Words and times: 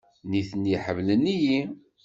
Nitni 0.29 0.75
ḥemmlen-iyi. 0.83 1.59